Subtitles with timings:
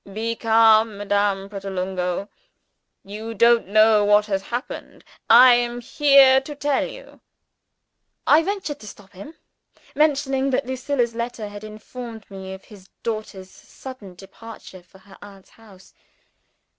[0.11, 2.27] Be calm, Madame Pratolungo!
[3.03, 5.03] you don't know what has happened.
[5.29, 7.21] I am here to tell you."
[8.25, 9.35] I ventured to stop him:
[9.93, 15.51] mentioning that Lucilla's letter had informed me of his daughter's sudden departure for her aunt's
[15.51, 15.93] house.